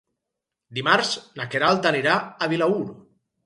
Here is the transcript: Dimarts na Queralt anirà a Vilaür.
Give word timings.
Dimarts 0.77 1.11
na 1.41 1.47
Queralt 1.53 1.87
anirà 1.93 2.19
a 2.47 2.51
Vilaür. 2.57 2.85